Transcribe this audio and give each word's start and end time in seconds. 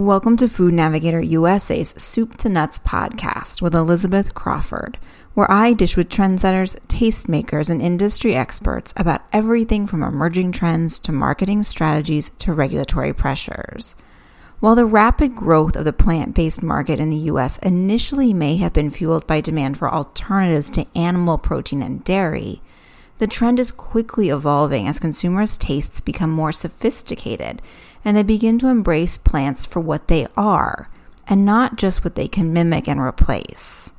Welcome 0.00 0.38
to 0.38 0.48
Food 0.48 0.72
Navigator 0.72 1.20
USA's 1.20 1.90
Soup 1.90 2.34
to 2.38 2.48
Nuts 2.48 2.78
podcast 2.78 3.60
with 3.60 3.74
Elizabeth 3.74 4.32
Crawford, 4.32 4.96
where 5.34 5.48
I 5.52 5.74
dish 5.74 5.94
with 5.94 6.08
trendsetters, 6.08 6.80
tastemakers, 6.86 7.68
and 7.68 7.82
industry 7.82 8.34
experts 8.34 8.94
about 8.96 9.20
everything 9.30 9.86
from 9.86 10.02
emerging 10.02 10.52
trends 10.52 10.98
to 11.00 11.12
marketing 11.12 11.64
strategies 11.64 12.30
to 12.38 12.54
regulatory 12.54 13.12
pressures. 13.12 13.94
While 14.60 14.74
the 14.74 14.86
rapid 14.86 15.36
growth 15.36 15.76
of 15.76 15.84
the 15.84 15.92
plant 15.92 16.34
based 16.34 16.62
market 16.62 16.98
in 16.98 17.10
the 17.10 17.28
US 17.34 17.58
initially 17.58 18.32
may 18.32 18.56
have 18.56 18.72
been 18.72 18.90
fueled 18.90 19.26
by 19.26 19.42
demand 19.42 19.76
for 19.76 19.94
alternatives 19.94 20.70
to 20.70 20.86
animal 20.96 21.36
protein 21.36 21.82
and 21.82 22.02
dairy, 22.02 22.62
the 23.18 23.26
trend 23.26 23.60
is 23.60 23.70
quickly 23.70 24.30
evolving 24.30 24.88
as 24.88 24.98
consumers' 24.98 25.58
tastes 25.58 26.00
become 26.00 26.30
more 26.30 26.52
sophisticated 26.52 27.60
and 28.04 28.16
they 28.16 28.22
begin 28.22 28.58
to 28.58 28.68
embrace 28.68 29.18
plants 29.18 29.64
for 29.64 29.80
what 29.80 30.08
they 30.08 30.26
are 30.36 30.88
and 31.26 31.44
not 31.46 31.76
just 31.76 32.02
what 32.04 32.14
they 32.14 32.28
can 32.28 32.52
mimic 32.52 32.88
and 32.88 33.00
replace. 33.00 33.92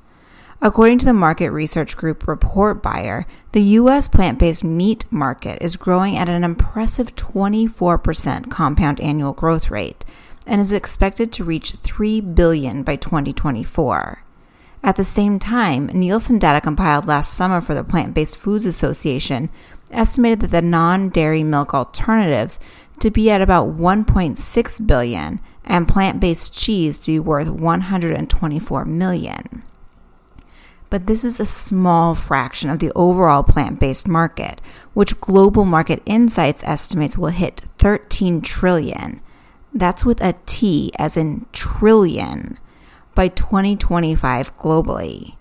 According 0.64 1.00
to 1.00 1.06
the 1.06 1.14
market 1.14 1.50
research 1.50 1.98
group 1.98 2.28
Report 2.28 2.84
Buyer, 2.84 3.26
the 3.52 3.64
U.S. 3.80 4.08
plant 4.08 4.38
based 4.38 4.64
meat 4.64 5.06
market 5.10 5.60
is 5.60 5.76
growing 5.76 6.18
at 6.18 6.30
an 6.30 6.44
impressive 6.44 7.16
24% 7.16 8.52
compound 8.52 9.00
annual 9.02 9.34
growth 9.34 9.72
rate 9.72 10.06
and 10.46 10.62
is 10.62 10.72
expected 10.72 11.32
to 11.32 11.44
reach 11.44 11.72
3 11.72 12.22
billion 12.22 12.84
by 12.84 12.96
2024. 12.96 14.24
At 14.84 14.96
the 14.98 15.04
same 15.04 15.40
time, 15.40 15.88
Nielsen 15.88 16.38
data 16.38 16.62
compiled 16.62 17.06
last 17.08 17.34
summer 17.34 17.62
for 17.62 17.74
the 17.74 17.84
Plant 17.84 18.14
Based 18.14 18.38
Foods 18.38 18.66
Association 18.66 19.50
estimated 19.92 20.40
that 20.42 20.52
the 20.52 20.62
non 20.62 21.10
dairy 21.10 21.44
milk 21.44 21.74
alternatives 21.74 22.60
to 23.02 23.12
be 23.12 23.30
at 23.30 23.42
about 23.42 23.76
1.6 23.78 24.88
billion 24.88 25.40
and 25.66 25.88
plant-based 25.88 26.54
cheese 26.54 26.98
to 27.00 27.08
be 27.08 27.20
worth 27.20 27.50
124 27.50 28.86
million. 28.86 29.64
But 30.90 31.08
this 31.08 31.24
is 31.24 31.40
a 31.40 31.46
small 31.46 32.16
fraction 32.16 32.70
of 32.70 32.80
the 32.80 32.92
overall 32.96 33.44
plant-based 33.44 34.08
market, 34.08 34.60
which 34.94 35.20
Global 35.22 35.66
Market 35.66 36.04
Insights 36.06 36.64
estimates 36.64 37.18
will 37.18 37.30
hit 37.30 37.62
13 37.78 38.42
trillion. 38.42 39.22
That's 39.74 40.04
with 40.04 40.22
a 40.22 40.36
T 40.46 40.92
as 41.00 41.16
in 41.16 41.46
trillion 41.54 42.60
by 43.16 43.30
2025 43.30 44.58
globally. 44.58 45.36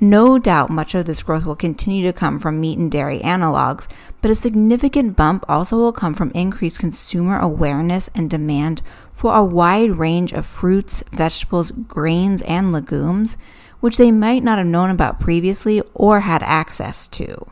No 0.00 0.38
doubt 0.38 0.68
much 0.68 0.94
of 0.94 1.06
this 1.06 1.22
growth 1.22 1.46
will 1.46 1.56
continue 1.56 2.02
to 2.04 2.12
come 2.12 2.38
from 2.38 2.60
meat 2.60 2.76
and 2.76 2.90
dairy 2.90 3.20
analogs, 3.20 3.88
but 4.20 4.30
a 4.30 4.34
significant 4.34 5.16
bump 5.16 5.42
also 5.48 5.78
will 5.78 5.92
come 5.92 6.12
from 6.12 6.30
increased 6.32 6.78
consumer 6.78 7.38
awareness 7.38 8.10
and 8.14 8.28
demand 8.28 8.82
for 9.10 9.34
a 9.34 9.42
wide 9.42 9.96
range 9.96 10.34
of 10.34 10.44
fruits, 10.44 11.02
vegetables, 11.10 11.70
grains, 11.70 12.42
and 12.42 12.72
legumes, 12.72 13.38
which 13.80 13.96
they 13.96 14.12
might 14.12 14.42
not 14.42 14.58
have 14.58 14.66
known 14.66 14.90
about 14.90 15.18
previously 15.18 15.80
or 15.94 16.20
had 16.20 16.42
access 16.42 17.08
to. 17.08 17.46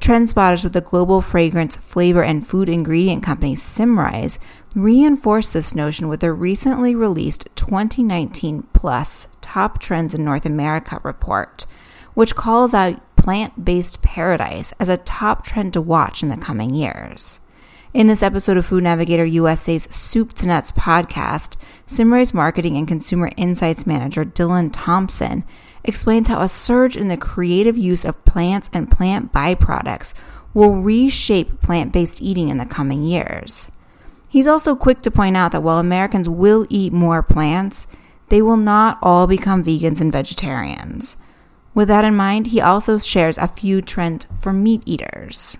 Trend 0.00 0.28
spotters 0.28 0.64
with 0.64 0.72
the 0.72 0.80
global 0.80 1.20
fragrance, 1.20 1.76
flavor, 1.76 2.22
and 2.24 2.46
food 2.46 2.68
ingredient 2.68 3.22
company 3.22 3.54
Symrise 3.54 4.40
reinforced 4.74 5.52
this 5.52 5.74
notion 5.74 6.08
with 6.08 6.20
their 6.20 6.34
recently 6.34 6.94
released 6.94 7.48
2019 7.54 8.64
Plus 8.72 9.28
Top 9.48 9.78
Trends 9.78 10.14
in 10.14 10.26
North 10.26 10.44
America 10.44 11.00
report, 11.02 11.64
which 12.12 12.36
calls 12.36 12.74
out 12.74 13.00
plant 13.16 13.64
based 13.64 14.02
paradise 14.02 14.74
as 14.78 14.90
a 14.90 14.98
top 14.98 15.42
trend 15.42 15.72
to 15.72 15.80
watch 15.80 16.22
in 16.22 16.28
the 16.28 16.36
coming 16.36 16.74
years. 16.74 17.40
In 17.94 18.08
this 18.08 18.22
episode 18.22 18.58
of 18.58 18.66
Food 18.66 18.82
Navigator 18.82 19.24
USA's 19.24 19.84
Soup 19.84 20.34
to 20.34 20.46
Nuts 20.46 20.70
podcast, 20.72 21.56
Symrise 21.86 22.34
Marketing 22.34 22.76
and 22.76 22.86
Consumer 22.86 23.30
Insights 23.38 23.86
Manager 23.86 24.22
Dylan 24.22 24.68
Thompson 24.70 25.46
explains 25.82 26.28
how 26.28 26.42
a 26.42 26.48
surge 26.48 26.94
in 26.94 27.08
the 27.08 27.16
creative 27.16 27.78
use 27.78 28.04
of 28.04 28.22
plants 28.26 28.68
and 28.74 28.90
plant 28.90 29.32
byproducts 29.32 30.12
will 30.52 30.82
reshape 30.82 31.62
plant 31.62 31.90
based 31.90 32.20
eating 32.20 32.50
in 32.50 32.58
the 32.58 32.66
coming 32.66 33.02
years. 33.02 33.72
He's 34.28 34.46
also 34.46 34.76
quick 34.76 35.00
to 35.02 35.10
point 35.10 35.38
out 35.38 35.52
that 35.52 35.62
while 35.62 35.78
Americans 35.78 36.28
will 36.28 36.66
eat 36.68 36.92
more 36.92 37.22
plants, 37.22 37.86
they 38.28 38.42
will 38.42 38.56
not 38.56 38.98
all 39.02 39.26
become 39.26 39.64
vegans 39.64 40.00
and 40.00 40.12
vegetarians. 40.12 41.16
With 41.74 41.88
that 41.88 42.04
in 42.04 42.16
mind, 42.16 42.48
he 42.48 42.60
also 42.60 42.98
shares 42.98 43.38
a 43.38 43.48
few 43.48 43.80
trends 43.82 44.26
for 44.38 44.52
meat 44.52 44.82
eaters. 44.84 45.56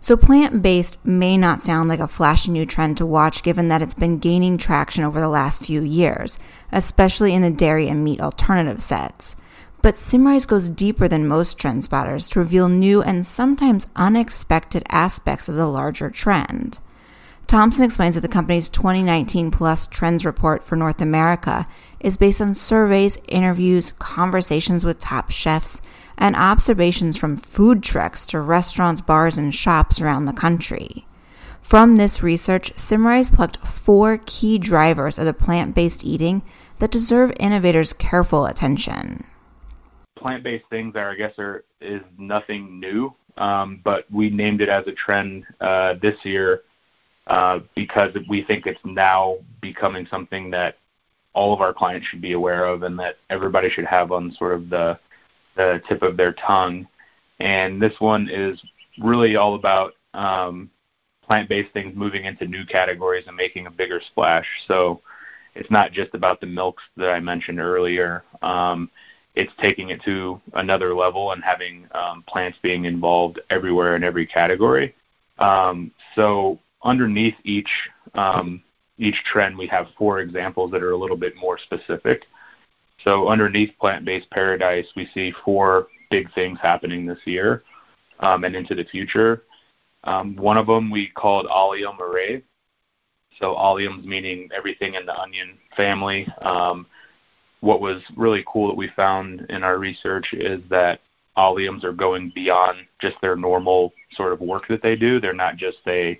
So, 0.00 0.16
plant 0.16 0.62
based 0.62 1.04
may 1.04 1.36
not 1.36 1.62
sound 1.62 1.88
like 1.88 2.00
a 2.00 2.06
flashy 2.06 2.50
new 2.50 2.66
trend 2.66 2.96
to 2.98 3.06
watch 3.06 3.42
given 3.42 3.68
that 3.68 3.82
it's 3.82 3.94
been 3.94 4.18
gaining 4.18 4.56
traction 4.56 5.02
over 5.02 5.20
the 5.20 5.28
last 5.28 5.64
few 5.64 5.82
years, 5.82 6.38
especially 6.70 7.34
in 7.34 7.42
the 7.42 7.50
dairy 7.50 7.88
and 7.88 8.04
meat 8.04 8.20
alternative 8.20 8.80
sets. 8.80 9.36
But 9.82 9.96
Symrise 9.96 10.46
goes 10.46 10.68
deeper 10.68 11.08
than 11.08 11.28
most 11.28 11.58
trend 11.58 11.84
spotters 11.84 12.28
to 12.30 12.38
reveal 12.38 12.68
new 12.68 13.02
and 13.02 13.26
sometimes 13.26 13.88
unexpected 13.96 14.82
aspects 14.88 15.48
of 15.48 15.54
the 15.54 15.66
larger 15.66 16.10
trend. 16.10 16.78
Thompson 17.46 17.84
explains 17.84 18.16
that 18.16 18.22
the 18.22 18.28
company's 18.28 18.68
2019 18.68 19.52
Plus 19.52 19.86
Trends 19.86 20.26
report 20.26 20.64
for 20.64 20.74
North 20.74 21.00
America 21.00 21.64
is 22.00 22.16
based 22.16 22.42
on 22.42 22.54
surveys, 22.54 23.18
interviews, 23.28 23.92
conversations 23.92 24.84
with 24.84 24.98
top 24.98 25.30
chefs, 25.30 25.80
and 26.18 26.34
observations 26.34 27.16
from 27.16 27.36
food 27.36 27.84
trucks 27.84 28.26
to 28.26 28.40
restaurants, 28.40 29.00
bars, 29.00 29.38
and 29.38 29.54
shops 29.54 30.00
around 30.00 30.24
the 30.24 30.32
country. 30.32 31.06
From 31.60 31.96
this 31.96 32.20
research, 32.20 32.72
Symrise 32.76 33.30
plucked 33.30 33.58
four 33.58 34.18
key 34.26 34.58
drivers 34.58 35.16
of 35.16 35.24
the 35.24 35.32
plant 35.32 35.74
based 35.74 36.04
eating 36.04 36.42
that 36.78 36.90
deserve 36.90 37.32
innovators' 37.38 37.92
careful 37.92 38.46
attention. 38.46 39.24
Plant 40.16 40.42
based 40.42 40.64
things 40.68 40.96
are, 40.96 41.10
I 41.10 41.14
guess, 41.14 41.38
are 41.38 41.64
is 41.80 42.02
nothing 42.18 42.80
new, 42.80 43.14
um, 43.36 43.80
but 43.84 44.10
we 44.10 44.30
named 44.30 44.62
it 44.62 44.68
as 44.68 44.86
a 44.88 44.92
trend 44.92 45.44
uh, 45.60 45.94
this 45.94 46.16
year 46.24 46.62
because 47.74 48.16
we 48.28 48.42
think 48.44 48.66
it's 48.66 48.80
now 48.84 49.38
becoming 49.60 50.06
something 50.06 50.50
that 50.50 50.76
all 51.32 51.52
of 51.52 51.60
our 51.60 51.74
clients 51.74 52.06
should 52.06 52.22
be 52.22 52.32
aware 52.32 52.64
of 52.64 52.82
and 52.82 52.98
that 52.98 53.16
everybody 53.30 53.68
should 53.68 53.84
have 53.84 54.10
on 54.10 54.32
sort 54.32 54.54
of 54.54 54.70
the 54.70 54.98
the 55.56 55.82
tip 55.88 56.02
of 56.02 56.16
their 56.16 56.32
tongue. 56.32 56.86
And 57.40 57.80
this 57.80 57.94
one 57.98 58.28
is 58.30 58.62
really 58.98 59.36
all 59.36 59.54
about 59.54 59.94
um, 60.14 60.70
plant-based 61.22 61.72
things 61.72 61.96
moving 61.96 62.24
into 62.24 62.46
new 62.46 62.64
categories 62.66 63.24
and 63.26 63.36
making 63.36 63.66
a 63.66 63.70
bigger 63.70 64.00
splash. 64.06 64.46
So 64.68 65.00
it's 65.54 65.70
not 65.70 65.92
just 65.92 66.14
about 66.14 66.40
the 66.40 66.46
milks 66.46 66.82
that 66.96 67.10
I 67.10 67.20
mentioned 67.20 67.58
earlier. 67.58 68.22
Um, 68.42 68.90
it's 69.34 69.52
taking 69.60 69.90
it 69.90 70.02
to 70.04 70.40
another 70.54 70.94
level 70.94 71.32
and 71.32 71.42
having 71.42 71.88
um, 71.92 72.22
plants 72.26 72.58
being 72.62 72.84
involved 72.84 73.40
everywhere 73.50 73.96
in 73.96 74.04
every 74.04 74.26
category. 74.26 74.94
Um, 75.38 75.90
so 76.14 76.58
underneath 76.82 77.34
each 77.44 77.70
um, 78.14 78.62
each 78.98 79.22
trend, 79.24 79.58
we 79.58 79.66
have 79.66 79.88
four 79.98 80.20
examples 80.20 80.70
that 80.70 80.82
are 80.82 80.92
a 80.92 80.96
little 80.96 81.16
bit 81.16 81.34
more 81.36 81.58
specific. 81.58 82.24
So 83.04 83.28
underneath 83.28 83.78
plant-based 83.78 84.30
paradise, 84.30 84.86
we 84.96 85.06
see 85.12 85.34
four 85.44 85.88
big 86.10 86.32
things 86.32 86.58
happening 86.62 87.04
this 87.04 87.18
year 87.26 87.62
um, 88.20 88.44
and 88.44 88.56
into 88.56 88.74
the 88.74 88.84
future. 88.84 89.42
Um, 90.04 90.34
one 90.36 90.56
of 90.56 90.66
them 90.66 90.90
we 90.90 91.08
called 91.08 91.46
Allium 91.50 92.00
Array. 92.00 92.42
So 93.38 93.54
alliums 93.54 94.04
meaning 94.04 94.48
everything 94.56 94.94
in 94.94 95.04
the 95.04 95.18
onion 95.18 95.58
family. 95.76 96.26
Um, 96.40 96.86
what 97.60 97.82
was 97.82 98.02
really 98.16 98.44
cool 98.46 98.68
that 98.68 98.76
we 98.76 98.88
found 98.96 99.46
in 99.50 99.62
our 99.62 99.78
research 99.78 100.32
is 100.32 100.62
that 100.70 101.00
alliums 101.36 101.84
are 101.84 101.92
going 101.92 102.32
beyond 102.34 102.78
just 102.98 103.16
their 103.20 103.36
normal 103.36 103.92
sort 104.12 104.32
of 104.32 104.40
work 104.40 104.66
that 104.68 104.82
they 104.82 104.96
do. 104.96 105.20
They're 105.20 105.34
not 105.34 105.56
just 105.56 105.78
a 105.86 106.18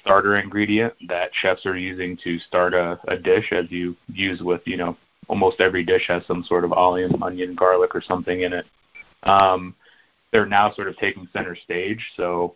starter 0.00 0.36
ingredient 0.36 0.94
that 1.08 1.30
chefs 1.32 1.66
are 1.66 1.76
using 1.76 2.16
to 2.24 2.38
start 2.40 2.74
a, 2.74 2.98
a 3.08 3.16
dish 3.16 3.52
as 3.52 3.66
you 3.70 3.96
use 4.08 4.40
with, 4.40 4.62
you 4.64 4.76
know, 4.76 4.96
almost 5.28 5.60
every 5.60 5.84
dish 5.84 6.06
has 6.08 6.24
some 6.26 6.42
sort 6.44 6.64
of 6.64 6.72
allium, 6.72 7.22
onion, 7.22 7.54
garlic, 7.54 7.94
or 7.94 8.00
something 8.00 8.42
in 8.42 8.52
it. 8.52 8.66
Um, 9.24 9.74
they're 10.32 10.46
now 10.46 10.72
sort 10.72 10.88
of 10.88 10.96
taking 10.96 11.28
center 11.32 11.56
stage, 11.56 12.04
so 12.16 12.54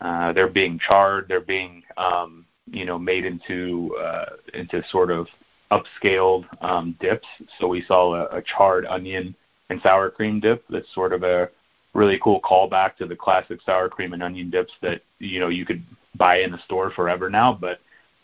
uh, 0.00 0.32
they're 0.32 0.48
being 0.48 0.78
charred, 0.78 1.26
they're 1.28 1.40
being, 1.40 1.82
um, 1.96 2.44
you 2.70 2.84
know, 2.84 2.98
made 2.98 3.24
into 3.24 3.96
uh, 4.00 4.36
into 4.54 4.82
sort 4.90 5.10
of 5.10 5.26
upscaled 5.70 6.44
um, 6.62 6.96
dips. 7.00 7.26
So 7.58 7.68
we 7.68 7.82
saw 7.82 8.14
a, 8.14 8.38
a 8.38 8.42
charred 8.42 8.86
onion 8.86 9.34
and 9.70 9.80
sour 9.82 10.10
cream 10.10 10.40
dip 10.40 10.64
that's 10.68 10.92
sort 10.94 11.12
of 11.12 11.22
a 11.22 11.50
really 11.94 12.18
cool 12.22 12.40
callback 12.40 12.96
to 12.96 13.06
the 13.06 13.16
classic 13.16 13.60
sour 13.64 13.88
cream 13.88 14.12
and 14.12 14.22
onion 14.22 14.50
dips 14.50 14.72
that 14.82 15.02
you 15.18 15.40
know 15.40 15.48
you 15.48 15.66
could 15.66 15.82
buy 16.18 16.40
in 16.40 16.52
the 16.52 16.62
store 16.64 16.90
forever 16.90 17.30
now, 17.30 17.58
but 17.58 17.80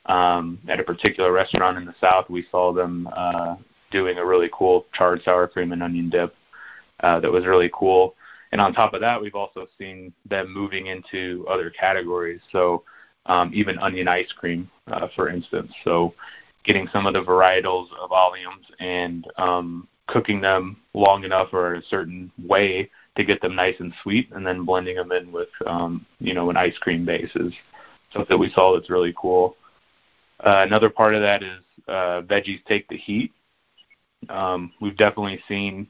um, 0.07 0.59
at 0.69 0.81
a 0.81 0.85
particular 0.85 1.33
restaurant 1.33 1.79
in 1.79 1.85
the 1.85 1.95
South, 2.01 2.29
we 2.29 2.47
saw 2.51 2.73
them 2.73 3.09
uh, 3.15 3.57
doing 3.91 4.19
a 4.19 4.27
really 4.27 4.51
cool 4.53 4.87
charred 4.93 5.23
sour 5.23 5.49
cream 5.49 5.73
and 5.73 5.83
onion 5.83 6.11
dip 6.11 6.35
uh, 7.01 7.21
that 7.21 7.31
was 7.31 7.47
really 7.47 7.71
cool. 7.73 8.15
And 8.53 8.61
on 8.61 8.73
top 8.73 8.95
of 8.95 9.01
that, 9.01 9.21
we've 9.21 9.35
also 9.35 9.67
seen 9.79 10.13
them 10.29 10.53
moving 10.53 10.87
into 10.87 11.47
other 11.49 11.71
categories. 11.71 12.41
So 12.53 12.83
um, 13.27 13.51
even 13.55 13.79
onion 13.79 14.09
ice 14.09 14.33
cream, 14.33 14.71
uh, 14.89 15.09
for 15.17 15.29
instance. 15.29 15.73
So 15.85 16.15
getting 16.65 16.89
some 16.93 17.07
of 17.07 17.15
the 17.15 17.23
varietals 17.23 17.89
of 18.01 18.11
alliums 18.11 18.67
and 18.81 19.27
um, 19.39 19.89
cooking 20.07 20.41
them 20.41 20.77
long 20.93 21.25
enough 21.25 21.49
or 21.53 21.75
a 21.75 21.83
certain 21.83 22.31
way 22.47 22.91
to 23.17 23.25
get 23.25 23.41
them 23.41 23.55
nice 23.55 23.77
and 23.79 23.93
sweet, 24.03 24.31
and 24.33 24.47
then 24.47 24.65
blending 24.65 24.97
them 24.97 25.13
in 25.13 25.31
with 25.31 25.49
um, 25.67 26.05
you 26.19 26.35
know 26.35 26.51
an 26.51 26.57
ice 26.57 26.77
cream 26.79 27.05
base 27.05 27.31
is 27.37 27.53
something 28.15 28.35
that 28.35 28.39
we 28.39 28.51
saw 28.51 28.75
that's 28.75 28.91
really 28.91 29.15
cool. 29.17 29.57
Uh, 30.41 30.65
another 30.67 30.91
part 30.91 31.15
of 31.15 31.21
that 31.21 31.43
is 31.43 31.61
uh, 31.89 32.23
veggies 32.23 32.65
take 32.65 32.89
the 32.89 32.97
heat. 32.97 33.33
Um, 34.29 34.73
we've 34.81 34.97
definitely 34.97 35.41
seen 35.47 35.89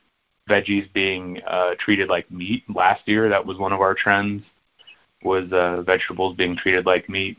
veggies 0.49 0.93
being 0.93 1.41
uh, 1.47 1.75
treated 1.79 2.09
like 2.09 2.31
meat. 2.31 2.65
Last 2.75 3.03
year, 3.06 3.29
that 3.29 3.44
was 3.44 3.59
one 3.59 3.73
of 3.73 3.81
our 3.81 3.94
trends, 3.94 4.43
was 5.23 5.50
uh, 5.53 5.82
vegetables 5.82 6.37
being 6.37 6.56
treated 6.56 6.87
like 6.87 7.09
meat. 7.09 7.38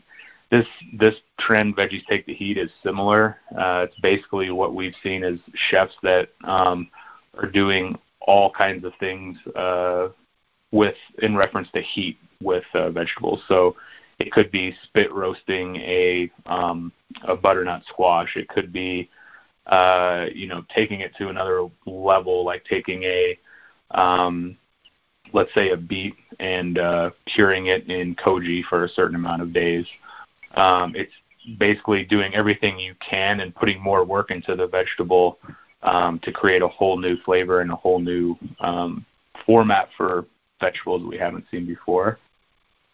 This 0.50 0.66
this 0.98 1.14
trend, 1.40 1.76
veggies 1.76 2.06
take 2.06 2.24
the 2.26 2.34
heat, 2.34 2.56
is 2.56 2.70
similar. 2.82 3.38
Uh, 3.52 3.86
it's 3.88 4.00
basically 4.00 4.50
what 4.50 4.74
we've 4.74 4.94
seen 5.02 5.24
as 5.24 5.38
chefs 5.70 5.94
that 6.02 6.28
um, 6.44 6.88
are 7.36 7.50
doing 7.50 7.98
all 8.20 8.50
kinds 8.50 8.84
of 8.84 8.92
things 8.98 9.36
uh, 9.54 10.08
with 10.72 10.96
in 11.22 11.36
reference 11.36 11.68
to 11.72 11.82
heat 11.82 12.18
with 12.42 12.64
uh, 12.74 12.90
vegetables. 12.90 13.42
So 13.48 13.76
it 14.18 14.32
could 14.32 14.50
be 14.50 14.74
spit 14.84 15.12
roasting 15.12 15.76
a 15.76 16.30
um, 16.46 16.92
a 17.24 17.36
butternut 17.36 17.84
squash. 17.86 18.36
It 18.36 18.48
could 18.48 18.72
be 18.72 19.10
uh, 19.66 20.26
you 20.34 20.48
know 20.48 20.64
taking 20.74 21.00
it 21.00 21.14
to 21.18 21.28
another 21.28 21.66
level, 21.86 22.44
like 22.44 22.64
taking 22.64 23.02
a 23.02 23.38
um, 23.90 24.56
let's 25.32 25.52
say 25.54 25.70
a 25.70 25.76
beet 25.76 26.14
and 26.40 26.78
uh, 26.78 27.10
curing 27.26 27.66
it 27.66 27.88
in 27.88 28.14
koji 28.14 28.64
for 28.64 28.84
a 28.84 28.88
certain 28.88 29.16
amount 29.16 29.42
of 29.42 29.52
days. 29.52 29.86
Um, 30.54 30.94
it's 30.96 31.12
basically 31.58 32.04
doing 32.04 32.34
everything 32.34 32.78
you 32.78 32.94
can 33.06 33.40
and 33.40 33.54
putting 33.54 33.80
more 33.80 34.04
work 34.04 34.30
into 34.30 34.56
the 34.56 34.66
vegetable 34.66 35.38
um, 35.82 36.18
to 36.20 36.32
create 36.32 36.62
a 36.62 36.68
whole 36.68 36.98
new 36.98 37.16
flavor 37.18 37.60
and 37.60 37.70
a 37.70 37.76
whole 37.76 37.98
new 37.98 38.36
um, 38.60 39.04
format 39.44 39.88
for 39.96 40.24
vegetables 40.60 41.02
we 41.04 41.18
haven't 41.18 41.44
seen 41.50 41.66
before. 41.66 42.18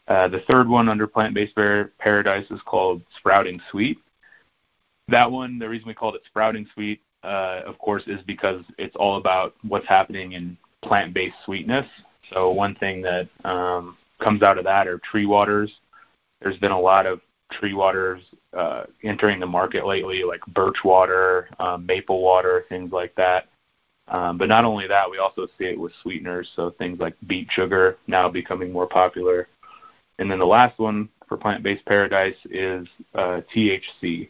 Uh, 0.09 0.29
the 0.29 0.41
third 0.51 0.69
one 0.69 0.89
under 0.89 1.07
plant-based 1.07 1.55
paradise 1.99 2.51
is 2.51 2.61
called 2.67 3.03
Sprouting 3.19 3.61
Sweet. 3.71 3.99
That 5.09 5.31
one, 5.31 5.59
the 5.59 5.69
reason 5.69 5.89
we 5.89 5.95
called 5.95 6.17
it 6.17 6.23
Sprouting 6.27 6.67
Sweet, 6.75 7.01
uh, 7.23 7.63
of 7.67 7.79
course, 7.79 8.03
is 8.07 8.21
because 8.27 8.65
it's 8.79 8.97
all 8.97 9.17
about 9.17 9.55
what's 9.63 9.87
happening 9.87 10.33
in 10.33 10.57
plant-based 10.83 11.37
sweetness. 11.45 11.87
So 12.33 12.51
one 12.51 12.75
thing 12.77 13.03
that 13.03 13.29
um, 13.45 13.97
comes 14.21 14.43
out 14.43 14.59
of 14.59 14.65
that 14.65 14.89
are 14.89 14.99
tree 14.99 15.27
waters. 15.27 15.73
There's 16.41 16.59
been 16.59 16.73
a 16.73 16.81
lot 16.81 17.07
of 17.07 17.21
tree 17.53 17.75
waters 17.75 18.23
uh, 18.57 18.85
entering 19.05 19.39
the 19.39 19.47
market 19.47 19.87
lately, 19.87 20.25
like 20.25 20.41
birch 20.47 20.79
water, 20.85 21.49
um, 21.59 21.87
maple 21.87 22.23
water, 22.23 22.65
things 22.69 22.93
like 22.93 23.15
that. 23.15 23.49
Um, 24.09 24.37
but 24.37 24.49
not 24.49 24.65
only 24.65 24.89
that, 24.89 25.11
we 25.11 25.19
also 25.19 25.47
see 25.59 25.65
it 25.65 25.79
with 25.79 25.93
sweeteners, 26.03 26.51
so 26.57 26.71
things 26.71 26.99
like 26.99 27.15
beet 27.29 27.49
sugar 27.51 27.99
now 28.07 28.29
becoming 28.29 28.73
more 28.73 28.87
popular. 28.87 29.49
And 30.19 30.31
then 30.31 30.39
the 30.39 30.47
last 30.47 30.79
one 30.79 31.09
for 31.29 31.37
plant-based 31.37 31.85
paradise 31.87 32.37
is 32.51 32.87
uh, 33.15 33.41
THC. 33.55 34.29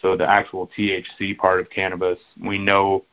So 0.00 0.16
the 0.16 0.28
actual 0.28 0.70
THC 0.76 1.36
part 1.38 1.60
of 1.60 1.70
cannabis, 1.70 2.18
we 2.44 2.58
know 2.58 3.04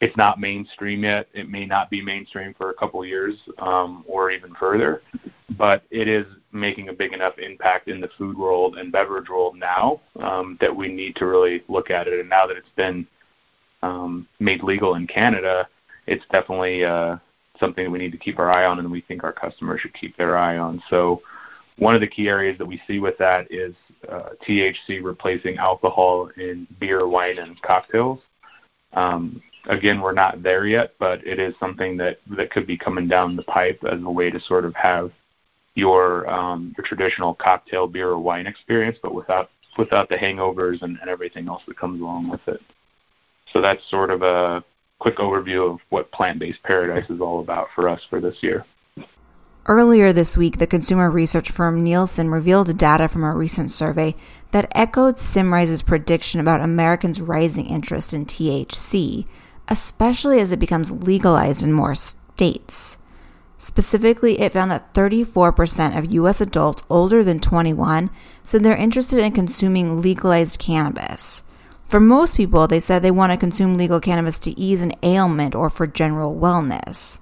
it's 0.00 0.16
not 0.16 0.38
mainstream 0.38 1.02
yet. 1.02 1.26
It 1.34 1.48
may 1.48 1.66
not 1.66 1.90
be 1.90 2.00
mainstream 2.00 2.54
for 2.56 2.70
a 2.70 2.74
couple 2.74 3.04
years 3.04 3.34
um, 3.58 4.04
or 4.06 4.30
even 4.30 4.54
further, 4.54 5.02
but 5.56 5.82
it 5.90 6.06
is 6.06 6.26
making 6.52 6.88
a 6.88 6.92
big 6.92 7.12
enough 7.12 7.38
impact 7.38 7.88
in 7.88 8.00
the 8.00 8.08
food 8.16 8.38
world 8.38 8.76
and 8.76 8.92
beverage 8.92 9.28
world 9.28 9.56
now 9.56 10.00
um, 10.22 10.56
that 10.60 10.74
we 10.74 10.88
need 10.88 11.16
to 11.16 11.26
really 11.26 11.64
look 11.68 11.90
at 11.90 12.06
it. 12.06 12.20
And 12.20 12.28
now 12.28 12.46
that 12.46 12.56
it's 12.56 12.68
been 12.76 13.06
um, 13.82 14.28
made 14.38 14.62
legal 14.62 14.94
in 14.94 15.06
Canada, 15.06 15.68
it's 16.06 16.24
definitely 16.30 16.84
uh, 16.84 17.16
something 17.58 17.84
that 17.84 17.90
we 17.90 17.98
need 17.98 18.12
to 18.12 18.18
keep 18.18 18.38
our 18.38 18.50
eye 18.50 18.66
on, 18.66 18.78
and 18.78 18.90
we 18.90 19.00
think 19.02 19.24
our 19.24 19.32
customers 19.32 19.80
should 19.80 19.94
keep 19.94 20.16
their 20.16 20.36
eye 20.36 20.58
on. 20.58 20.82
So, 20.88 21.22
one 21.78 21.94
of 21.94 22.00
the 22.00 22.06
key 22.06 22.28
areas 22.28 22.58
that 22.58 22.66
we 22.66 22.80
see 22.86 22.98
with 22.98 23.16
that 23.18 23.46
is 23.50 23.74
uh, 24.10 24.30
THC 24.46 25.02
replacing 25.02 25.58
alcohol 25.58 26.30
in 26.36 26.66
beer, 26.80 27.06
wine, 27.06 27.38
and 27.38 27.60
cocktails. 27.62 28.20
Um, 28.92 29.42
again, 29.68 30.00
we're 30.00 30.12
not 30.12 30.42
there 30.42 30.66
yet, 30.66 30.94
but 30.98 31.24
it 31.26 31.38
is 31.38 31.54
something 31.60 31.96
that 31.98 32.18
that 32.36 32.50
could 32.50 32.66
be 32.66 32.76
coming 32.76 33.06
down 33.06 33.36
the 33.36 33.42
pipe 33.42 33.80
as 33.84 34.02
a 34.02 34.10
way 34.10 34.30
to 34.30 34.40
sort 34.40 34.64
of 34.64 34.74
have 34.74 35.12
your 35.74 36.28
um, 36.28 36.74
your 36.76 36.84
traditional 36.84 37.34
cocktail 37.34 37.86
beer 37.86 38.08
or 38.08 38.18
wine 38.18 38.46
experience, 38.46 38.98
but 39.02 39.14
without 39.14 39.50
without 39.76 40.08
the 40.08 40.16
hangovers 40.16 40.82
and, 40.82 40.98
and 41.00 41.08
everything 41.08 41.46
else 41.48 41.62
that 41.68 41.78
comes 41.78 42.00
along 42.00 42.28
with 42.28 42.40
it. 42.48 42.60
So 43.52 43.60
that's 43.60 43.88
sort 43.88 44.10
of 44.10 44.22
a 44.22 44.64
quick 44.98 45.18
overview 45.18 45.72
of 45.72 45.78
what 45.90 46.10
plant-based 46.10 46.62
paradise 46.64 47.08
is 47.08 47.20
all 47.20 47.40
about 47.40 47.68
for 47.74 47.88
us 47.88 48.00
for 48.10 48.20
this 48.20 48.36
year. 48.40 48.64
Earlier 49.68 50.14
this 50.14 50.34
week, 50.34 50.56
the 50.56 50.66
consumer 50.66 51.10
research 51.10 51.50
firm 51.50 51.84
Nielsen 51.84 52.30
revealed 52.30 52.78
data 52.78 53.06
from 53.06 53.22
a 53.22 53.34
recent 53.34 53.70
survey 53.70 54.16
that 54.50 54.72
echoed 54.74 55.18
Symrise's 55.18 55.82
prediction 55.82 56.40
about 56.40 56.62
Americans' 56.62 57.20
rising 57.20 57.66
interest 57.66 58.14
in 58.14 58.24
THC, 58.24 59.26
especially 59.68 60.40
as 60.40 60.52
it 60.52 60.58
becomes 60.58 60.90
legalized 60.90 61.62
in 61.62 61.74
more 61.74 61.94
states. 61.94 62.96
Specifically, 63.58 64.40
it 64.40 64.54
found 64.54 64.70
that 64.70 64.94
34% 64.94 65.98
of 65.98 66.14
U.S. 66.14 66.40
adults 66.40 66.82
older 66.88 67.22
than 67.22 67.38
21 67.38 68.08
said 68.44 68.62
they're 68.62 68.74
interested 68.74 69.18
in 69.18 69.32
consuming 69.32 70.00
legalized 70.00 70.58
cannabis. 70.58 71.42
For 71.84 72.00
most 72.00 72.38
people, 72.38 72.68
they 72.68 72.80
said 72.80 73.02
they 73.02 73.10
want 73.10 73.32
to 73.32 73.36
consume 73.36 73.76
legal 73.76 74.00
cannabis 74.00 74.38
to 74.40 74.58
ease 74.58 74.80
an 74.80 74.94
ailment 75.02 75.54
or 75.54 75.68
for 75.68 75.86
general 75.86 76.34
wellness. 76.34 77.18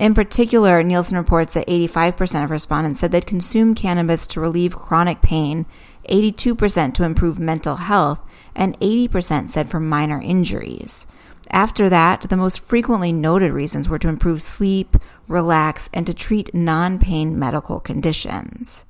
In 0.00 0.14
particular, 0.14 0.82
Nielsen 0.82 1.18
reports 1.18 1.52
that 1.52 1.66
85% 1.66 2.44
of 2.44 2.50
respondents 2.50 3.00
said 3.00 3.12
they'd 3.12 3.26
consume 3.26 3.74
cannabis 3.74 4.26
to 4.28 4.40
relieve 4.40 4.74
chronic 4.74 5.20
pain, 5.20 5.66
82% 6.08 6.94
to 6.94 7.04
improve 7.04 7.38
mental 7.38 7.76
health, 7.76 8.24
and 8.54 8.80
80% 8.80 9.50
said 9.50 9.68
for 9.68 9.78
minor 9.78 10.18
injuries. 10.18 11.06
After 11.50 11.90
that, 11.90 12.22
the 12.22 12.38
most 12.38 12.60
frequently 12.60 13.12
noted 13.12 13.52
reasons 13.52 13.90
were 13.90 13.98
to 13.98 14.08
improve 14.08 14.40
sleep, 14.40 14.96
relax, 15.28 15.90
and 15.92 16.06
to 16.06 16.14
treat 16.14 16.54
non 16.54 16.98
pain 16.98 17.38
medical 17.38 17.78
conditions. 17.78 18.86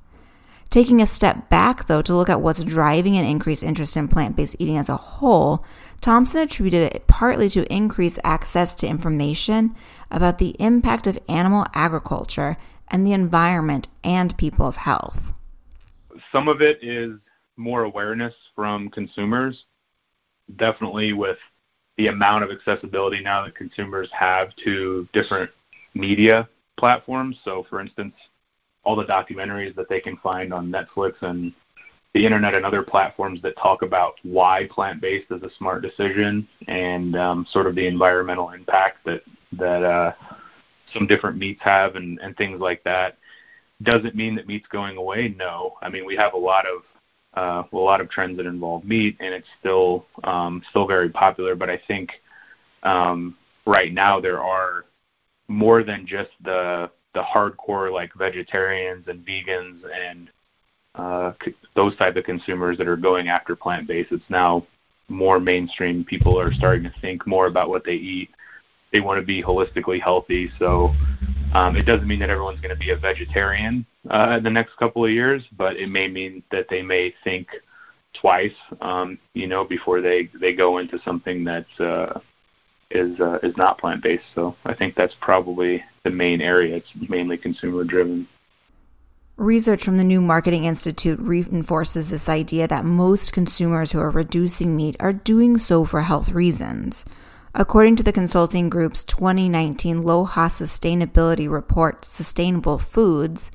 Taking 0.69 1.01
a 1.01 1.05
step 1.05 1.49
back, 1.49 1.87
though, 1.87 2.01
to 2.01 2.15
look 2.15 2.29
at 2.29 2.39
what's 2.39 2.63
driving 2.63 3.17
an 3.17 3.25
increased 3.25 3.63
interest 3.63 3.97
in 3.97 4.07
plant 4.07 4.37
based 4.37 4.55
eating 4.59 4.77
as 4.77 4.87
a 4.87 4.95
whole, 4.95 5.65
Thompson 6.01 6.41
attributed 6.41 6.93
it 6.93 7.05
partly 7.05 7.47
to 7.49 7.71
increased 7.71 8.19
access 8.23 8.73
to 8.75 8.87
information 8.87 9.75
about 10.09 10.39
the 10.39 10.55
impact 10.59 11.05
of 11.05 11.19
animal 11.29 11.65
agriculture 11.75 12.57
and 12.87 13.05
the 13.05 13.13
environment 13.13 13.87
and 14.03 14.35
people's 14.35 14.77
health. 14.77 15.31
Some 16.31 16.47
of 16.47 16.59
it 16.59 16.83
is 16.83 17.19
more 17.55 17.83
awareness 17.83 18.33
from 18.55 18.89
consumers, 18.89 19.65
definitely 20.55 21.13
with 21.13 21.37
the 21.97 22.07
amount 22.07 22.43
of 22.43 22.49
accessibility 22.49 23.21
now 23.21 23.45
that 23.45 23.55
consumers 23.55 24.09
have 24.11 24.55
to 24.63 25.07
different 25.13 25.51
media 25.93 26.49
platforms. 26.77 27.37
So, 27.45 27.65
for 27.69 27.79
instance, 27.79 28.15
all 28.83 28.95
the 28.95 29.05
documentaries 29.05 29.75
that 29.75 29.87
they 29.87 29.99
can 29.99 30.17
find 30.17 30.51
on 30.51 30.71
Netflix 30.71 31.13
and 31.21 31.53
the 32.13 32.25
internet 32.25 32.53
and 32.53 32.65
other 32.65 32.83
platforms 32.83 33.41
that 33.41 33.55
talk 33.57 33.83
about 33.83 34.15
why 34.23 34.67
plant-based 34.69 35.31
is 35.31 35.43
a 35.43 35.49
smart 35.57 35.81
decision 35.81 36.47
and 36.67 37.15
um, 37.15 37.45
sort 37.51 37.67
of 37.67 37.75
the 37.75 37.87
environmental 37.87 38.49
impact 38.49 38.97
that 39.05 39.21
that 39.53 39.83
uh, 39.83 40.13
some 40.93 41.07
different 41.07 41.37
meats 41.37 41.61
have 41.63 41.95
and, 41.95 42.19
and 42.19 42.35
things 42.37 42.59
like 42.59 42.83
that. 42.83 43.17
Does 43.83 44.05
it 44.05 44.15
mean 44.15 44.35
that 44.35 44.47
meat's 44.47 44.67
going 44.67 44.97
away? 44.97 45.33
No. 45.37 45.73
I 45.81 45.89
mean, 45.89 46.05
we 46.05 46.15
have 46.15 46.33
a 46.33 46.37
lot 46.37 46.65
of 46.65 46.83
uh, 47.33 47.63
a 47.71 47.77
lot 47.77 48.01
of 48.01 48.09
trends 48.09 48.37
that 48.37 48.45
involve 48.45 48.83
meat, 48.83 49.15
and 49.19 49.33
it's 49.33 49.47
still 49.59 50.05
um, 50.23 50.61
still 50.69 50.85
very 50.85 51.09
popular. 51.09 51.55
But 51.55 51.69
I 51.69 51.79
think 51.87 52.11
um, 52.83 53.37
right 53.65 53.93
now 53.93 54.19
there 54.19 54.41
are 54.41 54.85
more 55.47 55.83
than 55.83 56.05
just 56.05 56.31
the 56.43 56.91
the 57.13 57.21
hardcore 57.21 57.91
like 57.91 58.13
vegetarians 58.15 59.07
and 59.07 59.25
vegans 59.25 59.79
and 59.93 60.29
uh, 60.95 61.33
those 61.75 61.95
type 61.97 62.15
of 62.15 62.23
consumers 62.23 62.77
that 62.77 62.87
are 62.87 62.97
going 62.97 63.27
after 63.27 63.55
plant 63.55 63.87
based. 63.87 64.11
It's 64.11 64.23
now 64.29 64.65
more 65.07 65.39
mainstream. 65.39 66.03
People 66.03 66.39
are 66.39 66.53
starting 66.53 66.83
to 66.83 66.93
think 67.01 67.25
more 67.27 67.47
about 67.47 67.69
what 67.69 67.83
they 67.83 67.93
eat. 67.93 68.29
They 68.91 69.01
want 69.01 69.19
to 69.19 69.25
be 69.25 69.41
holistically 69.41 70.01
healthy. 70.01 70.51
So 70.59 70.93
um, 71.53 71.75
it 71.75 71.83
doesn't 71.83 72.07
mean 72.07 72.19
that 72.19 72.29
everyone's 72.29 72.61
going 72.61 72.75
to 72.75 72.79
be 72.79 72.91
a 72.91 72.97
vegetarian 72.97 73.85
uh, 74.09 74.39
the 74.39 74.49
next 74.49 74.75
couple 74.77 75.05
of 75.05 75.11
years, 75.11 75.43
but 75.57 75.75
it 75.75 75.87
may 75.87 76.07
mean 76.07 76.43
that 76.51 76.67
they 76.69 76.81
may 76.81 77.13
think 77.23 77.47
twice, 78.19 78.53
um, 78.81 79.17
you 79.33 79.47
know, 79.47 79.63
before 79.63 80.01
they 80.01 80.29
they 80.39 80.53
go 80.53 80.79
into 80.79 80.99
something 81.05 81.43
that 81.43 81.65
uh, 81.79 82.19
is 82.89 83.19
uh, 83.19 83.37
is 83.43 83.55
not 83.57 83.77
plant 83.77 84.01
based. 84.03 84.23
So 84.33 84.55
I 84.65 84.73
think 84.73 84.95
that's 84.95 85.15
probably 85.21 85.83
the 86.03 86.09
main 86.09 86.41
area. 86.41 86.75
It's 86.75 87.09
mainly 87.09 87.37
consumer 87.37 87.83
driven. 87.83 88.27
Research 89.37 89.83
from 89.83 89.97
the 89.97 90.03
New 90.03 90.21
Marketing 90.21 90.65
Institute 90.65 91.19
reinforces 91.19 92.09
this 92.09 92.29
idea 92.29 92.67
that 92.67 92.85
most 92.85 93.33
consumers 93.33 93.91
who 93.91 93.99
are 93.99 94.09
reducing 94.09 94.75
meat 94.75 94.95
are 94.99 95.13
doing 95.13 95.57
so 95.57 95.85
for 95.85 96.01
health 96.01 96.31
reasons. 96.31 97.05
According 97.55 97.95
to 97.97 98.03
the 98.03 98.13
consulting 98.13 98.69
group's 98.69 99.03
2019 99.03 100.03
LOHAS 100.03 100.61
sustainability 100.61 101.49
report, 101.49 102.05
Sustainable 102.05 102.77
Foods, 102.77 103.51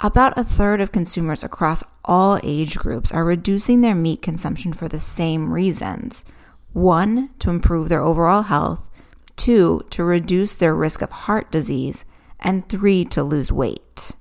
about 0.00 0.36
a 0.36 0.44
third 0.44 0.80
of 0.80 0.92
consumers 0.92 1.44
across 1.44 1.84
all 2.04 2.40
age 2.42 2.76
groups 2.78 3.12
are 3.12 3.24
reducing 3.24 3.80
their 3.80 3.94
meat 3.94 4.22
consumption 4.22 4.72
for 4.72 4.88
the 4.88 4.98
same 4.98 5.52
reasons 5.52 6.24
one, 6.72 7.30
to 7.38 7.50
improve 7.50 7.88
their 7.88 8.02
overall 8.02 8.42
health, 8.42 8.88
two, 9.36 9.84
to 9.90 10.04
reduce 10.04 10.54
their 10.54 10.74
risk 10.74 11.02
of 11.02 11.10
heart 11.10 11.50
disease, 11.50 12.04
and 12.38 12.68
three, 12.68 13.04
to 13.06 13.22
lose 13.22 13.50
weight. 13.50 14.12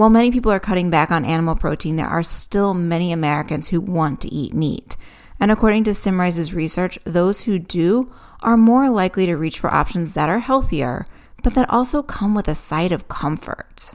While 0.00 0.08
many 0.08 0.30
people 0.30 0.50
are 0.50 0.58
cutting 0.58 0.88
back 0.88 1.10
on 1.10 1.26
animal 1.26 1.54
protein, 1.54 1.96
there 1.96 2.06
are 2.06 2.22
still 2.22 2.72
many 2.72 3.12
Americans 3.12 3.68
who 3.68 3.82
want 3.82 4.22
to 4.22 4.32
eat 4.32 4.54
meat. 4.54 4.96
And 5.38 5.50
according 5.50 5.84
to 5.84 5.92
Symrise's 5.92 6.54
research, 6.54 6.98
those 7.04 7.42
who 7.42 7.58
do 7.58 8.10
are 8.42 8.56
more 8.56 8.88
likely 8.88 9.26
to 9.26 9.36
reach 9.36 9.58
for 9.58 9.70
options 9.70 10.14
that 10.14 10.30
are 10.30 10.38
healthier, 10.38 11.06
but 11.44 11.52
that 11.52 11.68
also 11.68 12.02
come 12.02 12.34
with 12.34 12.48
a 12.48 12.54
side 12.54 12.92
of 12.92 13.08
comfort. 13.08 13.92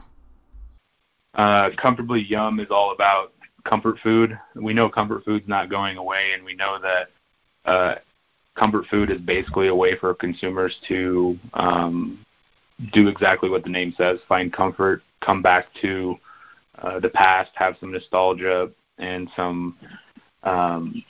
Uh, 1.34 1.72
Comfortably 1.76 2.22
Yum 2.22 2.60
is 2.60 2.68
all 2.70 2.92
about 2.92 3.34
comfort 3.64 3.98
food. 4.04 4.38
We 4.54 4.76
know 4.76 4.90
comfort 4.90 5.26
food's 5.26 5.48
not 5.48 5.72
going 5.72 5.98
away, 5.98 6.34
and 6.36 6.46
we 6.46 6.54
know 6.54 6.78
that 6.84 7.10
uh, 7.66 7.96
comfort 8.54 8.86
food 8.92 9.10
is 9.10 9.22
basically 9.22 9.70
a 9.70 9.76
way 9.76 9.98
for 9.98 10.14
consumers 10.14 10.78
to 10.88 11.40
um, 11.56 12.24
do 12.94 13.08
exactly 13.08 13.50
what 13.50 13.64
the 13.64 13.72
name 13.72 13.92
says: 13.98 14.20
find 14.30 14.54
comfort, 14.54 15.02
come 15.26 15.42
back 15.42 15.68
to 15.82 16.16
uh, 16.82 17.00
the 17.00 17.10
past, 17.10 17.52
have 17.56 17.76
some 17.80 17.92
nostalgia 17.92 18.70
and 18.98 19.30
some 19.36 19.78
um, 20.44 21.04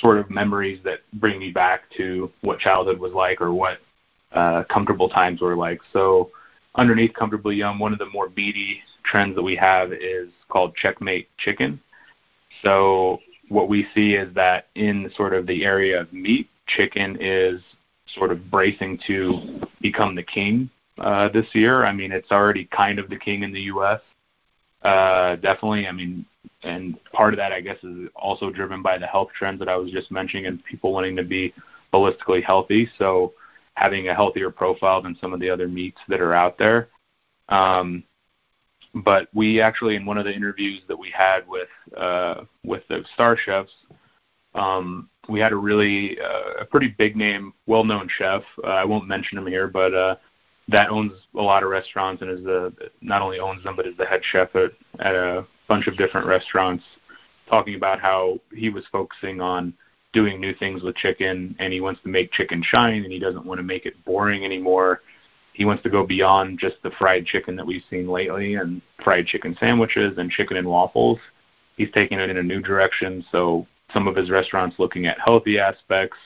sort 0.00 0.18
of 0.18 0.30
memories 0.30 0.80
that 0.84 1.00
bring 1.14 1.38
me 1.38 1.50
back 1.50 1.82
to 1.96 2.30
what 2.42 2.58
childhood 2.58 2.98
was 2.98 3.12
like 3.12 3.40
or 3.40 3.52
what 3.52 3.78
uh, 4.32 4.64
comfortable 4.64 5.08
times 5.08 5.40
were 5.40 5.56
like. 5.56 5.80
So 5.92 6.30
underneath 6.74 7.14
Comfortably 7.14 7.56
Yum, 7.56 7.78
one 7.78 7.92
of 7.92 7.98
the 7.98 8.06
more 8.06 8.30
meaty 8.36 8.80
trends 9.04 9.34
that 9.36 9.42
we 9.42 9.56
have 9.56 9.92
is 9.92 10.28
called 10.48 10.74
Checkmate 10.76 11.28
Chicken. 11.38 11.80
So 12.62 13.18
what 13.48 13.68
we 13.68 13.86
see 13.94 14.14
is 14.14 14.32
that 14.34 14.66
in 14.74 15.10
sort 15.16 15.32
of 15.32 15.46
the 15.46 15.64
area 15.64 16.00
of 16.00 16.12
meat, 16.12 16.48
chicken 16.66 17.16
is 17.20 17.60
sort 18.14 18.30
of 18.30 18.50
bracing 18.50 18.98
to 19.06 19.60
become 19.80 20.14
the 20.14 20.22
king 20.22 20.70
uh, 21.00 21.28
this 21.28 21.46
year. 21.52 21.84
I 21.84 21.92
mean, 21.92 22.12
it's 22.12 22.30
already 22.30 22.66
kind 22.66 22.98
of 22.98 23.08
the 23.08 23.18
king 23.18 23.42
in 23.42 23.52
the 23.52 23.62
U.S. 23.62 24.00
Uh, 24.82 25.36
definitely. 25.36 25.86
I 25.86 25.92
mean, 25.92 26.24
and 26.62 26.98
part 27.12 27.34
of 27.34 27.38
that, 27.38 27.52
I 27.52 27.60
guess, 27.60 27.82
is 27.82 28.08
also 28.16 28.50
driven 28.50 28.82
by 28.82 28.98
the 28.98 29.06
health 29.06 29.28
trends 29.36 29.58
that 29.60 29.68
I 29.68 29.76
was 29.76 29.90
just 29.90 30.10
mentioning 30.10 30.46
and 30.46 30.64
people 30.64 30.92
wanting 30.92 31.16
to 31.16 31.24
be 31.24 31.54
holistically 31.92 32.42
healthy. 32.42 32.88
So 32.98 33.34
having 33.74 34.08
a 34.08 34.14
healthier 34.14 34.50
profile 34.50 35.00
than 35.00 35.16
some 35.20 35.32
of 35.32 35.40
the 35.40 35.50
other 35.50 35.68
meats 35.68 36.00
that 36.08 36.20
are 36.20 36.34
out 36.34 36.58
there. 36.58 36.88
Um, 37.48 38.02
but 38.94 39.28
we 39.32 39.60
actually, 39.60 39.96
in 39.96 40.04
one 40.04 40.18
of 40.18 40.24
the 40.24 40.34
interviews 40.34 40.80
that 40.88 40.98
we 40.98 41.10
had 41.10 41.46
with 41.46 41.68
uh, 41.96 42.44
with 42.64 42.82
the 42.88 43.04
star 43.14 43.36
chefs, 43.36 43.72
um, 44.54 45.08
we 45.28 45.40
had 45.40 45.52
a 45.52 45.56
really 45.56 46.18
uh, 46.20 46.60
a 46.60 46.64
pretty 46.64 46.94
big 46.98 47.16
name, 47.16 47.52
well 47.66 47.84
known 47.84 48.08
chef. 48.18 48.42
Uh, 48.64 48.68
I 48.68 48.84
won't 48.84 49.06
mention 49.06 49.38
him 49.38 49.46
here, 49.46 49.68
but 49.68 49.94
uh, 49.94 50.16
that 50.68 50.90
owns 50.90 51.12
a 51.34 51.42
lot 51.42 51.62
of 51.62 51.70
restaurants 51.70 52.22
and 52.22 52.30
is 52.30 52.44
the 52.44 52.72
not 53.00 53.22
only 53.22 53.38
owns 53.38 53.64
them 53.64 53.74
but 53.74 53.86
is 53.86 53.96
the 53.96 54.04
head 54.04 54.20
chef 54.22 54.54
at, 54.54 54.72
at 55.00 55.14
a 55.14 55.46
bunch 55.66 55.86
of 55.86 55.96
different 55.96 56.26
restaurants. 56.26 56.84
Talking 57.48 57.74
about 57.76 58.00
how 58.00 58.38
he 58.54 58.68
was 58.68 58.84
focusing 58.92 59.40
on 59.40 59.72
doing 60.12 60.40
new 60.40 60.54
things 60.54 60.82
with 60.82 60.96
chicken 60.96 61.56
and 61.58 61.72
he 61.72 61.80
wants 61.80 62.02
to 62.02 62.08
make 62.08 62.30
chicken 62.32 62.62
shine 62.62 63.02
and 63.04 63.12
he 63.12 63.18
doesn't 63.18 63.46
want 63.46 63.58
to 63.58 63.62
make 63.62 63.86
it 63.86 64.04
boring 64.04 64.44
anymore. 64.44 65.00
He 65.54 65.64
wants 65.64 65.82
to 65.82 65.90
go 65.90 66.06
beyond 66.06 66.58
just 66.58 66.76
the 66.82 66.90
fried 66.98 67.24
chicken 67.24 67.56
that 67.56 67.66
we've 67.66 67.82
seen 67.90 68.06
lately 68.06 68.54
and 68.54 68.82
fried 69.02 69.26
chicken 69.26 69.56
sandwiches 69.58 70.18
and 70.18 70.30
chicken 70.30 70.58
and 70.58 70.68
waffles. 70.68 71.18
He's 71.76 71.90
taking 71.92 72.18
it 72.18 72.28
in 72.28 72.36
a 72.36 72.42
new 72.42 72.60
direction. 72.60 73.24
So 73.32 73.66
some 73.92 74.06
of 74.06 74.14
his 74.14 74.30
restaurants 74.30 74.78
looking 74.78 75.06
at 75.06 75.18
healthy 75.18 75.58
aspects 75.58 76.18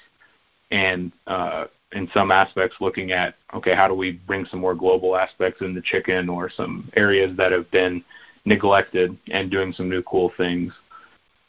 and 0.70 1.12
uh, 1.26 1.66
in 1.92 2.08
some 2.14 2.30
aspects 2.30 2.76
looking 2.80 3.12
at 3.12 3.34
okay 3.54 3.74
how 3.74 3.86
do 3.88 3.94
we 3.94 4.12
bring 4.12 4.46
some 4.46 4.60
more 4.60 4.74
global 4.74 5.16
aspects 5.16 5.60
in 5.60 5.74
the 5.74 5.82
chicken 5.82 6.28
or 6.28 6.50
some 6.50 6.90
areas 6.96 7.36
that 7.36 7.52
have 7.52 7.70
been 7.70 8.02
neglected 8.44 9.16
and 9.30 9.50
doing 9.50 9.72
some 9.72 9.88
new 9.88 10.02
cool 10.02 10.32
things. 10.36 10.72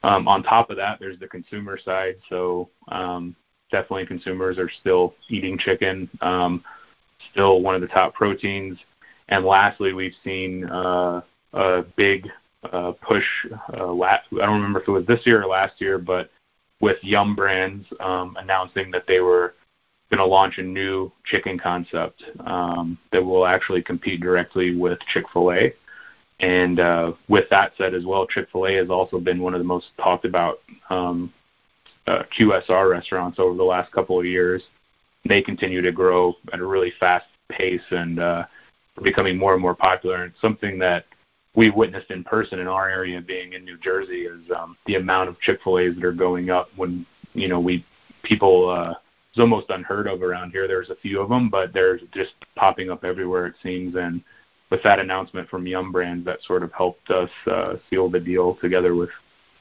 Um, 0.03 0.27
on 0.27 0.43
top 0.43 0.69
of 0.69 0.77
that 0.77 0.99
there's 0.99 1.19
the 1.19 1.27
consumer 1.27 1.77
side. 1.77 2.15
So 2.29 2.69
um, 2.89 3.35
definitely 3.71 4.05
consumers 4.05 4.57
are 4.57 4.69
still 4.81 5.15
eating 5.29 5.57
chicken 5.57 6.09
um, 6.21 6.63
still 7.31 7.61
one 7.61 7.75
of 7.75 7.81
the 7.81 7.87
top 7.87 8.13
proteins. 8.13 8.77
And 9.29 9.45
lastly 9.45 9.93
we've 9.93 10.15
seen 10.23 10.65
uh, 10.65 11.21
a 11.53 11.83
big 11.95 12.27
uh, 12.71 12.93
push 13.01 13.25
uh, 13.77 13.87
last, 13.87 14.27
I 14.33 14.45
don't 14.45 14.55
remember 14.55 14.81
if 14.81 14.87
it 14.87 14.91
was 14.91 15.05
this 15.05 15.25
year 15.25 15.41
or 15.41 15.47
last 15.47 15.79
year 15.79 15.97
but 15.97 16.29
with 16.81 16.97
Yum! 17.01 17.33
Brands 17.33 17.85
um, 18.01 18.35
announcing 18.37 18.91
that 18.91 19.05
they 19.07 19.21
were 19.21 19.53
going 20.13 20.27
to 20.27 20.31
launch 20.31 20.59
a 20.59 20.63
new 20.63 21.11
chicken 21.25 21.57
concept 21.57 22.23
um, 22.45 22.99
that 23.11 23.23
will 23.23 23.47
actually 23.47 23.81
compete 23.81 24.21
directly 24.21 24.75
with 24.75 24.99
Chick 25.11 25.25
Fil 25.33 25.51
A. 25.51 25.73
And 26.39 26.79
uh, 26.79 27.13
with 27.27 27.45
that 27.49 27.71
said, 27.79 27.95
as 27.95 28.05
well, 28.05 28.27
Chick 28.27 28.47
Fil 28.51 28.67
A 28.67 28.73
has 28.75 28.91
also 28.91 29.19
been 29.19 29.41
one 29.41 29.55
of 29.55 29.59
the 29.59 29.65
most 29.65 29.87
talked 29.97 30.25
about 30.25 30.59
um, 30.91 31.33
uh, 32.05 32.23
QSR 32.37 32.91
restaurants 32.91 33.39
over 33.39 33.57
the 33.57 33.63
last 33.63 33.91
couple 33.91 34.19
of 34.19 34.25
years. 34.25 34.61
They 35.27 35.41
continue 35.41 35.81
to 35.81 35.91
grow 35.91 36.35
at 36.51 36.59
a 36.59 36.65
really 36.65 36.93
fast 36.99 37.25
pace 37.49 37.81
and 37.89 38.19
uh, 38.19 38.45
becoming 39.01 39.35
more 39.35 39.53
and 39.53 39.61
more 39.61 39.75
popular. 39.75 40.25
And 40.25 40.33
something 40.39 40.77
that 40.77 41.05
we've 41.55 41.73
witnessed 41.73 42.11
in 42.11 42.23
person 42.23 42.59
in 42.59 42.67
our 42.67 42.87
area, 42.87 43.19
being 43.19 43.53
in 43.53 43.65
New 43.65 43.79
Jersey, 43.79 44.25
is 44.25 44.41
um, 44.55 44.77
the 44.85 44.95
amount 44.95 45.29
of 45.29 45.39
Chick 45.39 45.59
Fil 45.63 45.79
A's 45.79 45.95
that 45.95 46.05
are 46.05 46.11
going 46.11 46.51
up 46.51 46.69
when 46.75 47.03
you 47.33 47.47
know 47.47 47.59
we 47.59 47.83
people 48.23 48.69
uh, 48.69 48.93
it's 49.33 49.39
almost 49.39 49.71
unheard 49.71 50.05
of 50.05 50.21
around 50.21 50.51
here. 50.51 50.67
There's 50.67 50.91
a 50.91 50.95
few 50.95 51.19
of 51.19 51.27
them, 51.27 51.49
but 51.49 51.73
they're 51.73 51.97
just 52.13 52.33
popping 52.55 52.91
up 52.91 53.03
everywhere 53.03 53.47
it 53.47 53.55
seems. 53.63 53.95
And 53.95 54.21
with 54.69 54.83
that 54.83 54.99
announcement 54.99 55.49
from 55.49 55.65
Yum 55.65 55.91
Brands, 55.91 56.23
that 56.25 56.43
sort 56.43 56.61
of 56.61 56.71
helped 56.71 57.09
us 57.09 57.31
uh, 57.47 57.77
seal 57.89 58.11
the 58.11 58.19
deal 58.19 58.53
together 58.61 58.93
with 58.93 59.09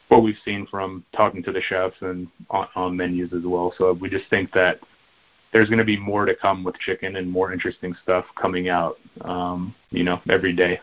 what 0.09 0.23
we've 0.23 0.37
seen 0.45 0.67
from 0.67 1.07
talking 1.17 1.43
to 1.45 1.53
the 1.53 1.63
chefs 1.63 1.97
and 2.03 2.29
on, 2.51 2.69
on 2.77 2.95
menus 2.95 3.33
as 3.33 3.45
well. 3.47 3.73
So 3.79 3.95
we 3.95 4.11
just 4.11 4.29
think 4.29 4.53
that 4.53 4.79
there's 5.55 5.71
going 5.71 5.79
to 5.79 5.87
be 5.87 5.99
more 5.99 6.27
to 6.27 6.35
come 6.35 6.65
with 6.65 6.79
chicken 6.79 7.17
and 7.17 7.31
more 7.31 7.51
interesting 7.51 7.97
stuff 8.03 8.27
coming 8.39 8.69
out, 8.69 8.99
um, 9.23 9.75
you 9.89 10.05
know, 10.05 10.21
every 10.29 10.53
day. 10.53 10.81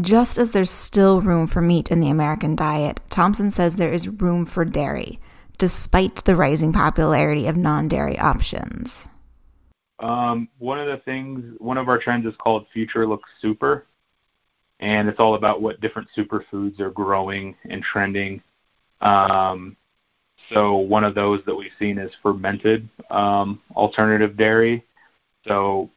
Just 0.00 0.36
as 0.36 0.50
there's 0.50 0.70
still 0.70 1.20
room 1.20 1.46
for 1.46 1.60
meat 1.60 1.92
in 1.92 2.00
the 2.00 2.10
American 2.10 2.56
diet, 2.56 2.98
Thompson 3.08 3.52
says 3.52 3.76
there 3.76 3.92
is 3.92 4.08
room 4.08 4.46
for 4.46 4.64
dairy 4.64 5.20
despite 5.58 6.24
the 6.24 6.36
rising 6.36 6.72
popularity 6.72 7.46
of 7.46 7.56
non 7.56 7.88
dairy 7.88 8.18
options? 8.18 9.08
Um, 9.98 10.48
one 10.58 10.78
of 10.78 10.86
the 10.86 10.98
things, 10.98 11.56
one 11.58 11.78
of 11.78 11.88
our 11.88 11.98
trends 11.98 12.26
is 12.26 12.34
called 12.36 12.66
Future 12.72 13.06
Looks 13.06 13.30
Super, 13.40 13.86
and 14.80 15.08
it's 15.08 15.20
all 15.20 15.34
about 15.34 15.62
what 15.62 15.80
different 15.80 16.08
superfoods 16.16 16.80
are 16.80 16.90
growing 16.90 17.54
and 17.68 17.82
trending. 17.82 18.42
Um, 19.00 19.76
so 20.52 20.76
one 20.76 21.04
of 21.04 21.14
those 21.14 21.40
that 21.46 21.54
we've 21.54 21.72
seen 21.78 21.98
is 21.98 22.10
fermented 22.22 22.88
um, 23.10 23.60
alternative 23.74 24.36
dairy. 24.36 24.84
So 25.46 25.90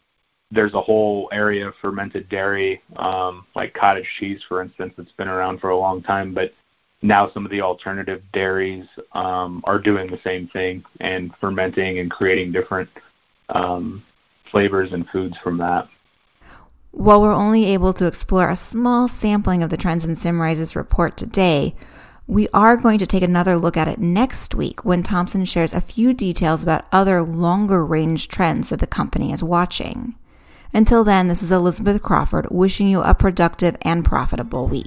there's 0.52 0.74
a 0.74 0.82
whole 0.82 1.30
area 1.32 1.68
of 1.68 1.76
fermented 1.82 2.30
dairy, 2.30 2.82
um, 2.96 3.46
like 3.56 3.74
cottage 3.74 4.08
cheese, 4.18 4.42
for 4.48 4.62
instance, 4.62 4.94
that's 4.98 5.12
been 5.14 5.28
around 5.28 5.60
for 5.60 5.70
a 5.70 5.78
long 5.78 6.02
time, 6.02 6.34
but 6.34 6.54
now 7.02 7.30
some 7.32 7.46
of 7.46 7.52
the 7.52 7.62
alternative 7.62 8.22
dairies 8.34 8.86
um, 9.14 9.62
are 9.66 9.80
doing 9.80 10.08
the 10.10 10.20
same 10.24 10.48
thing 10.48 10.84
and 11.00 11.32
fermenting 11.40 12.00
and 12.00 12.12
creating 12.12 12.52
different 12.52 12.90
um, 13.50 14.04
flavors 14.52 14.92
and 14.92 15.08
foods 15.10 15.38
from 15.38 15.58
that. 15.58 15.88
While 16.92 17.22
we're 17.22 17.34
only 17.34 17.66
able 17.66 17.94
to 17.94 18.08
explore 18.08 18.50
a 18.50 18.56
small 18.56 19.08
sampling 19.08 19.64
of 19.64 19.70
the 19.70 19.78
trends 19.78 20.06
in 20.06 20.16
Symrise's 20.16 20.76
report 20.76 21.18
today, 21.18 21.76
we 22.28 22.48
are 22.54 22.78
going 22.78 23.00
to 23.00 23.08
take 23.08 23.24
another 23.24 23.58
look 23.58 23.78
at 23.78 23.88
it 23.88 24.00
next 24.00 24.54
week 24.54 24.84
when 24.84 25.02
Thompson 25.02 25.46
shares 25.46 25.74
a 25.74 25.82
few 25.82 26.14
details 26.14 26.64
about 26.64 26.86
other 26.92 27.22
longer 27.22 27.86
range 27.86 28.28
trends 28.28 28.70
that 28.70 28.80
the 28.80 28.88
company 28.88 29.32
is 29.32 29.44
watching. 29.44 30.16
Until 30.74 31.04
then, 31.04 31.28
this 31.28 31.42
is 31.42 31.52
Elizabeth 31.52 32.04
Crawford 32.04 32.48
wishing 32.52 32.88
you 32.88 33.02
a 33.02 33.16
productive 33.16 33.76
and 33.82 34.06
profitable 34.06 34.68
week. 34.68 34.86